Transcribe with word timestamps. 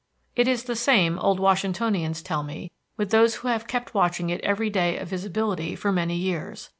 It 0.35 0.47
is 0.47 0.63
the 0.63 0.75
same, 0.75 1.19
old 1.19 1.39
Washingtonians 1.39 2.23
tell 2.23 2.41
me, 2.41 2.71
with 2.97 3.11
those 3.11 3.35
who 3.35 3.49
have 3.49 3.67
kept 3.67 3.93
watching 3.93 4.31
it 4.31 4.41
every 4.41 4.71
day 4.71 4.97
of 4.97 5.09
visibility 5.09 5.75
for 5.75 5.91
many 5.91 6.15
years. 6.15 6.69